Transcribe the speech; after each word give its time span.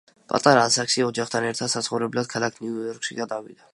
პატარა 0.31 0.61
ასაკში 0.69 1.03
ოჯახთან 1.07 1.45
ერთად 1.49 1.73
საცხოვრებლად 1.75 2.31
ქალაქ 2.33 2.59
ნიუ-იორკში 2.65 3.19
გადავიდა. 3.21 3.67